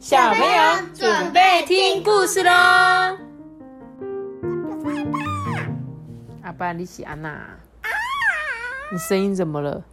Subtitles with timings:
[0.00, 0.48] 小朋友
[0.94, 2.50] 准备听故事喽。
[6.42, 7.38] 阿爸，你是安娜？
[8.90, 9.84] 你声音怎么了？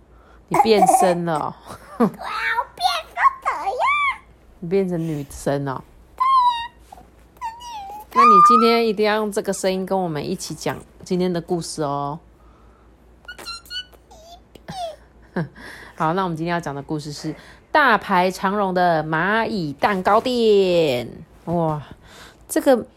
[0.47, 1.53] 你变声了、哦？
[1.97, 2.15] 我要变
[3.03, 3.75] 成怎样？
[4.61, 5.83] 你变成女生哦？
[8.13, 12.17] 那你今天一定要用这个声音跟我们一起讲今天的故事哦。
[15.97, 17.35] 好，那我们今天要讲的故事是
[17.77, 21.07] 大排长龙的蚂蚁蛋糕店。
[21.45, 21.79] 哇，
[22.49, 22.87] 这个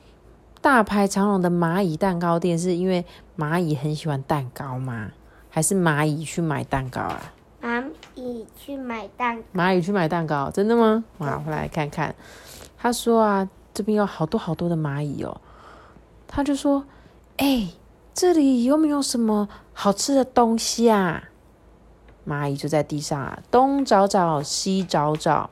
[0.62, 3.04] 大排长龙的蚂蚁蛋糕店是因为
[3.36, 5.10] 蚂蚁很喜欢蛋糕吗？
[5.50, 7.20] 还是蚂蚁去买蛋糕啊？
[7.62, 7.84] 蚂
[8.14, 11.04] 蚁去买蛋糕，蚂蚁去买蛋糕，真的吗？
[11.18, 12.14] 哇，我来看看。
[12.78, 15.38] 他说啊，这边有好多好多的蚂蚁哦。
[16.26, 16.82] 他就说
[17.36, 17.68] ：“哎、
[18.14, 21.24] 这里有没有什么好吃的东西啊？”
[22.26, 25.50] 蚂蚁就在地上啊，东找找，西找找。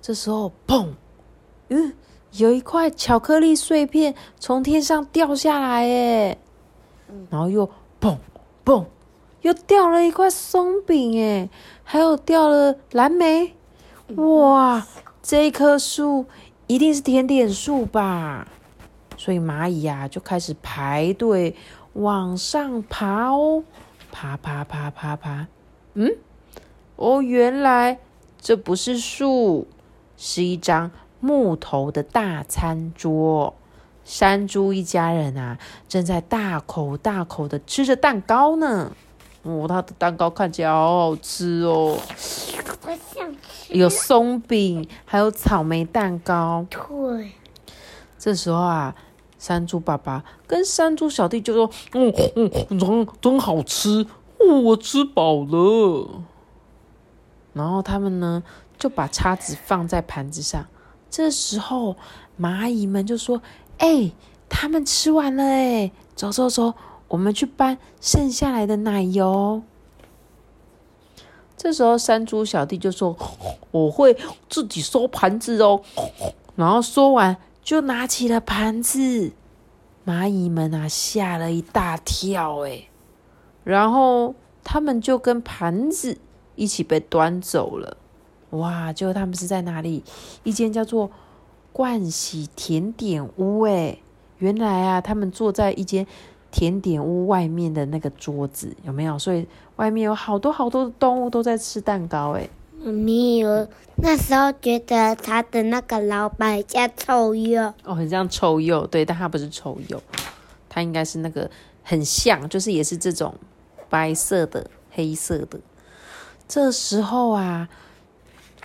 [0.00, 0.90] 这时候，砰！
[1.68, 1.94] 嗯，
[2.32, 6.38] 有一块巧克力碎片从天上掉下来，哎，
[7.30, 7.68] 然后又
[8.00, 8.16] 砰
[8.64, 8.84] 砰，
[9.42, 11.48] 又掉了一块松饼，哎，
[11.82, 13.54] 还有掉了蓝莓。
[14.14, 14.86] 哇，
[15.22, 16.26] 这棵树
[16.68, 18.46] 一定是甜点树吧？
[19.16, 21.56] 所以蚂蚁呀、就开始排队
[21.94, 23.64] 往上爬哦，
[24.18, 25.46] 爬爬爬爬爬。
[25.92, 26.10] 嗯，
[26.96, 27.98] 哦，原来
[28.40, 29.68] 这不是树，
[30.16, 33.54] 是一张木头的大餐桌。
[34.06, 38.92] 山猪一家人啊，正在大口大口的吃着蛋糕呢。
[39.42, 41.98] 哦，它的蛋糕看起来好好吃哦。
[42.86, 43.74] 我想吃。
[43.74, 46.64] 有松饼，还有草莓蛋糕。
[46.70, 47.32] 对，
[48.18, 48.94] 这时候啊，
[49.46, 54.04] 山猪爸爸跟山猪小弟就说：“嗯嗯，真真好吃，
[54.64, 56.24] 我吃饱了。”
[57.54, 58.42] 然后他们呢
[58.76, 60.66] 就把叉子放在盘子上。
[61.08, 61.94] 这时候
[62.40, 63.40] 蚂蚁们就说
[63.78, 64.10] ：“哎、
[64.48, 66.74] 他们吃完了哎，走走走，
[67.06, 69.62] 我们去搬剩下来的奶油。”
[71.56, 73.16] 这时候，山猪小弟就说
[73.70, 74.16] ：“我会
[74.48, 75.82] 自己收盘子哦。”
[76.56, 79.32] 然后说完，就拿起了盘子。
[80.06, 82.84] 蚂蚁们啊，吓了一大跳，哎，
[83.64, 86.16] 然后他们就跟盘子
[86.54, 87.96] 一起被端走了。
[88.50, 88.92] 哇！
[88.92, 90.04] 结果他们是在哪里？
[90.44, 91.10] 一间叫做
[91.74, 93.98] “冠喜甜点屋”哎，
[94.38, 96.06] 原来啊，他们坐在一间
[96.52, 99.18] 甜点屋外面的那个桌子，有没有？
[99.18, 99.44] 所以
[99.74, 102.48] 外面有好多好多的动物都在吃蛋糕，哎，
[102.78, 103.66] 妈咪有
[103.96, 109.98] 那时候觉得他的那个老板叫臭鼬，哦，很像臭鼬，对，但他不是臭鼬，
[110.68, 111.50] 他应该是那个
[111.82, 113.34] 很像，就是也是这种
[113.88, 115.58] 白色的、黑色的。
[116.46, 117.68] 这时候啊，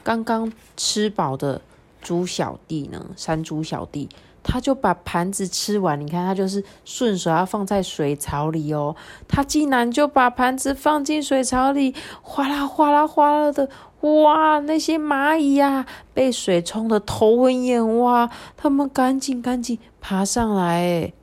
[0.03, 1.61] 刚刚吃饱的
[2.01, 4.09] 猪小弟呢，山猪小弟，
[4.43, 5.99] 他就把盘子吃完。
[5.99, 8.95] 你看，他就是顺手要放在水槽里哦，
[9.27, 13.67] 他竟然就把盘子放进水槽里，哗啦哗啦哗啦的，
[14.01, 14.59] 哇！
[14.59, 21.13] 那些蚂蚁呀、被水冲得头昏眼花，他们赶紧赶紧爬上来。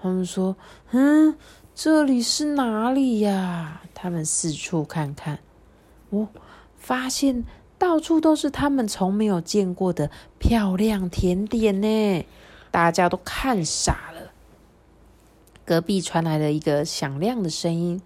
[0.00, 0.54] 他们说
[0.92, 1.36] ：“嗯，
[1.74, 5.38] 这里是哪里呀？”他们四处看看，
[6.10, 6.28] 哦，
[6.76, 7.44] 发现
[7.78, 12.26] 到处都是他们从没有见过的漂亮甜点呢，
[12.70, 14.30] 大家都看傻了。
[15.64, 18.00] 隔壁传来了一个响亮的声音：“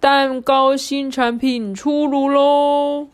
[0.00, 3.08] 蛋糕新产品出炉喽！”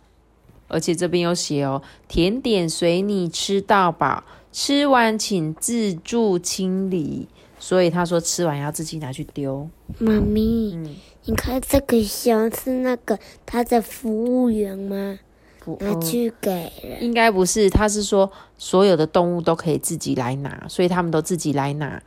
[0.68, 7.28] 而且这边有写哦，甜点随你吃到饱，吃完请自助清理。
[7.56, 9.66] 所以他说吃完要自己拿去丢。
[9.98, 15.18] 妈咪，嗯，你看这个箱是那个他的服务员吗？
[15.60, 17.02] 不拿去给人。
[17.02, 22.02] 应该不是，他是说所有的动物都可以自己来拿，所以他们都自己来拿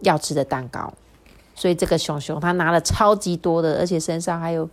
[0.00, 0.92] 要吃的蛋糕。
[1.54, 4.68] 所以这个熊熊他拿了超级多的，而且身上还有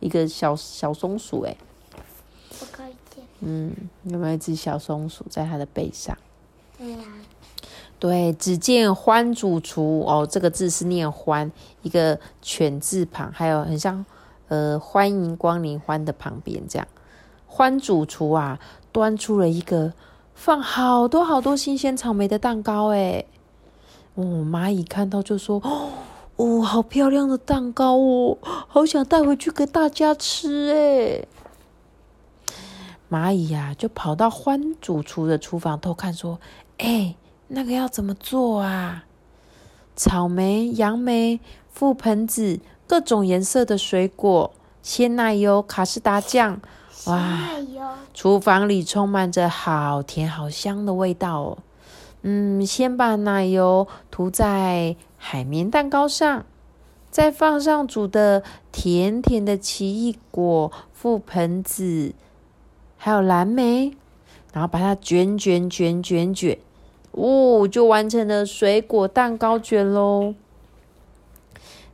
[0.00, 1.56] 一个小小松鼠，哎。
[3.44, 3.72] 嗯，
[4.04, 6.16] 有没有一只小松鼠在它的背上？
[6.78, 6.98] 对呀、
[7.98, 11.52] 对，只见欢主厨哦，这个字是念欢，
[11.82, 14.04] 一个犬字旁，还有很像
[14.48, 16.88] 呃欢迎光临欢的旁边这样。
[17.46, 18.58] 欢主厨啊，
[18.90, 19.92] 端出了一个
[20.34, 23.26] 放好多好多新鲜草莓的蛋糕，诶
[24.14, 25.60] 哦，蚂蚁看到就说
[26.36, 31.28] ：“哦，好漂亮的蛋糕哦，好想带回去给大家吃诶
[33.14, 36.40] 蚂蚁呀、就跑到欢主厨的厨房偷看，说
[36.78, 37.14] ：“哎、
[37.46, 39.04] 那个要怎么做啊？
[39.94, 41.38] 草莓、杨梅、
[41.72, 42.58] 覆盆子，
[42.88, 44.52] 各种颜色的水果，
[44.82, 46.60] 鲜奶油、卡士达酱，
[47.06, 47.38] 哇，
[48.12, 51.58] 厨房里充满着好甜好香的味道哦。
[52.22, 56.44] 嗯，先把奶油涂在海绵蛋糕上，
[57.10, 62.12] 再放上煮的甜甜的奇异果、覆盆子，
[63.04, 63.94] 还有蓝莓，
[64.54, 66.58] 然后把它卷卷卷卷卷，
[67.10, 70.34] 哦，就完成了水果蛋糕卷喽。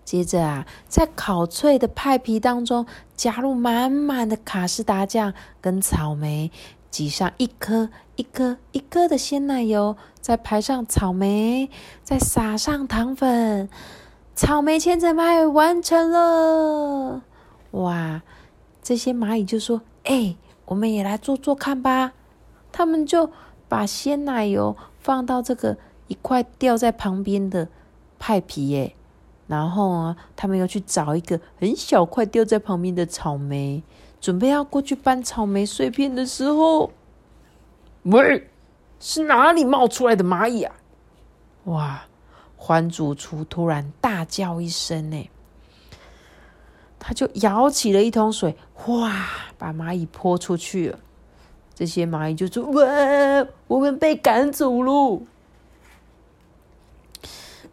[0.05, 2.87] 接着啊，在烤脆的派皮当中
[3.17, 6.53] 加入满满的卡士达酱跟草莓，
[6.93, 11.69] 挤上一颗一颗一颗的鲜奶油，再排上草莓，
[12.05, 13.69] 再撒上糖粉，
[14.37, 17.23] 草莓千层派完成了！
[17.73, 18.23] 哇，
[18.81, 20.37] 这些蚂蚁就说：“哎，
[20.71, 22.15] 我们也来做做看吧。”
[22.73, 23.31] 他们就
[23.69, 25.77] 把鲜奶油放到这个
[26.07, 27.69] 一块掉在旁边的
[28.19, 28.95] 派皮，耶。
[29.49, 33.83] 然后啊，他们又去找一个很小块掉在旁边的草莓，
[34.21, 36.93] 准备要过去搬草莓碎片的时候，
[38.05, 38.49] 喂，
[39.01, 40.77] 是哪里冒出来的蚂蚁啊？
[41.65, 42.03] 哇！
[42.63, 45.31] 欢主厨突然大叫一声，呢，
[47.01, 49.27] 他就舀起了一桶水，哗，
[49.59, 51.01] 把蚂蚁泼出去了。
[51.75, 55.23] 这些蚂蚁就说：“哇，我们被赶走喽！”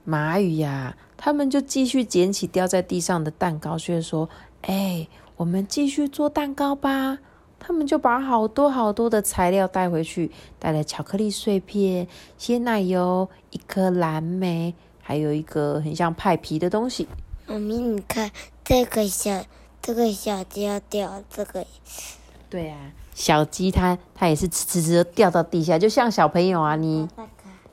[0.08, 0.98] 蚂蚁呀。
[1.20, 4.30] 他们就继续捡起掉在地上的蛋糕屑，说
[4.62, 7.18] ：“哎，我们继续做蛋糕吧。”
[7.60, 12.08] 他们就把好多好多的材料带回去，带了巧克力碎片、
[12.38, 17.08] 鲜奶油、一颗蓝莓，还有一个很像派皮的东西。
[17.48, 18.30] 妈咪，你看
[18.68, 19.46] 这个小
[19.82, 21.66] 这个小鸡要掉这个。
[22.50, 27.08] 对啊，小鸡它它也是哧哧哧掉到地下，就像小朋友啊，你。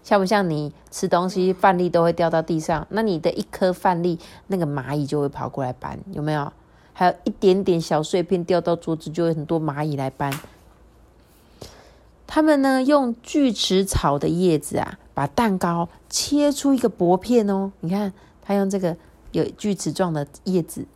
[0.04, 2.86] 像不像你吃东西饭粒都会掉到地上？
[2.90, 6.52] 那你的一颗饭粒，那个蚂蚁就会跑过来搬，有没有？
[6.92, 10.32] 还有一点点小碎片掉到桌子，就有很多蚂蚁来搬。
[12.26, 17.72] 他们呢，用锯齿草的叶子啊，把蛋糕切出一个薄片哦。
[17.80, 18.12] 你看，
[18.42, 18.94] 他用这个
[19.34, 20.86] 有锯齿状的叶子，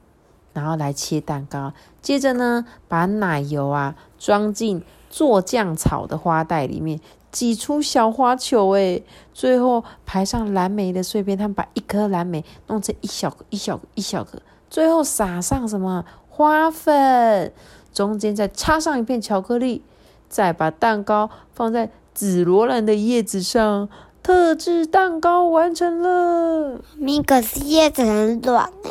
[0.52, 1.73] 然后来切蛋糕。
[2.00, 6.99] 接着呢，把奶油啊装进做酱草的花袋里面。
[7.31, 9.02] 挤出小花球，哎，
[9.35, 11.37] 最后排上蓝莓的碎片。
[11.37, 17.52] 他们把一颗蓝莓弄成一小、一小、一小个，最后撒上什么花粉，
[17.93, 19.82] 中间再插上一片巧克力，
[20.31, 23.91] 再把蛋糕放在紫罗兰的叶子上，
[24.28, 26.82] 特制蛋糕完成了。
[26.98, 28.90] 咪可是叶子很软哎。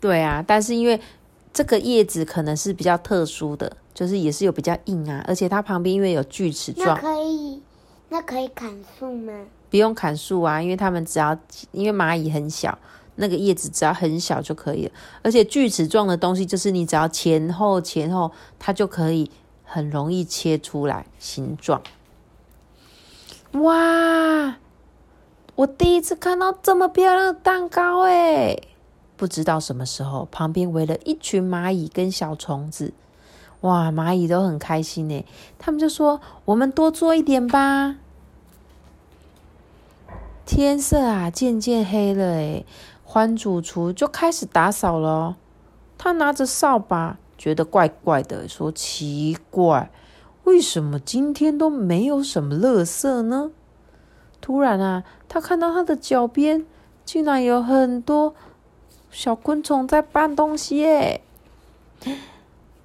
[0.00, 1.00] 对啊，但是因为
[1.52, 3.76] 这个叶子可能是比较特殊的。
[3.92, 7.62] 就是也是有比较硬啊，而且它旁边因为有锯齿状，那可以，
[8.08, 9.32] 那可以砍树吗？
[9.70, 11.36] 不用砍树啊，因为它们只要
[11.72, 12.76] 因为蚂蚁很小，
[13.16, 14.92] 那个叶子只要很小就可以了。
[15.22, 19.28] 而且锯齿状的东西，就是你只要前后前后，它就可以
[19.64, 21.82] 很容易切出来形状。
[23.54, 24.56] 哇！
[25.56, 28.68] 我第一次看到这么漂亮的蛋糕诶
[29.16, 32.92] 不知道什么时候旁边围了一群蚂蚁跟小虫子。
[33.60, 35.24] 哇，蚂蚁都很开心呢，
[35.58, 37.96] 他们就说：“我们多做一点吧。”
[40.44, 42.66] 天色啊，渐渐黑了，诶
[43.04, 45.36] 欢主厨就开始打扫了。
[45.96, 49.90] 他拿着扫把，觉得怪怪的，说：“奇怪，
[50.44, 53.50] 为什么今天都没有什么垃圾呢？”
[54.40, 56.66] 突然啊，他看到他的脚边
[57.04, 58.34] 竟然有很多
[59.10, 61.22] 小昆虫在搬东西，耶！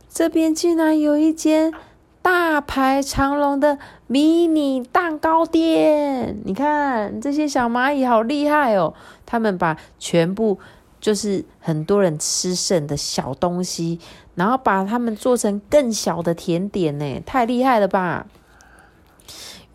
[0.10, 1.74] 这边竟然有一间
[2.22, 6.42] 大排长龙的迷你蛋糕店！
[6.46, 8.94] 你看这些小蚂蚁好厉害哦！
[9.26, 10.60] 他们把全部
[11.00, 14.00] 就是很多人吃剩的小东西，
[14.36, 18.28] 然后把它们做成更小的甜点呢，太厉害了吧！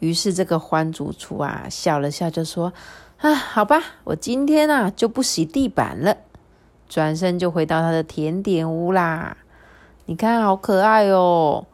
[0.00, 2.72] 于是这个欢主厨啊笑了笑，就说
[3.18, 6.16] ：“啊，好吧，我今天啊就不洗地板了。”
[6.86, 9.38] 转身就回到他的甜点屋啦。
[10.04, 11.66] 你看，好可爱哦！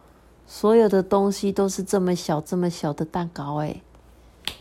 [0.46, 3.82] 所有的东西都是这么小、这么小的蛋糕哎。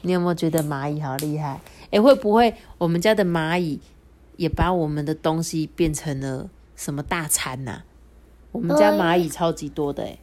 [0.01, 1.62] 你有没有觉得蚂蚁好厉害？
[1.91, 3.79] 哎，会不会我们家的蚂蚁
[4.39, 7.81] 也把我们的东西变成了什么大餐呐？
[8.53, 10.17] 我们家蚂蚁超级多的哎。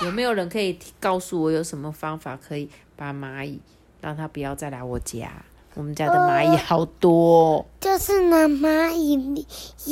[0.00, 3.60] 有没有人可以告诉我有什么方法可以把蚂蚁
[4.00, 5.30] 让它不要再来我家？
[5.74, 9.46] 我们家的蚂蚁好多，就是拿蚂蚁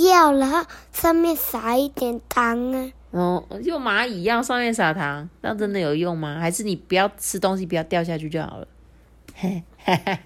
[0.08, 2.92] 药，然后上面撒一点糖啊。
[3.10, 6.40] 哦，就蚂蚁药上面撒糖，那真的有用吗？
[6.40, 8.66] 还是你不要吃东西，不要掉下去就好了？
[9.34, 10.18] 嘿嘿嘿，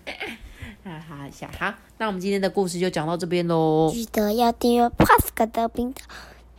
[0.85, 1.49] 哈哈笑。
[1.59, 3.91] 好，那我们今天的故事就讲到这边喽。
[3.91, 6.03] 记得要订阅 Pascal 的频道，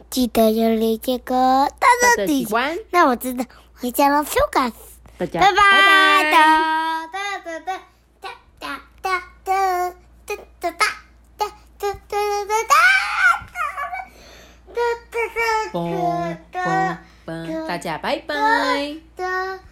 [0.09, 4.71] 记得要理解歌，大大家底家喜欢，那我知道，回家了，修改，
[5.17, 6.31] 大家拜拜拜拜。
[6.31, 7.79] 哒哒哒哒
[8.19, 8.29] 哒
[8.59, 8.67] 哒
[8.99, 9.93] 哒哒哒
[10.25, 10.73] 哒哒哒哒
[11.77, 12.63] 哒哒哒
[17.25, 18.95] 哒，大家拜拜。
[19.15, 19.59] 哒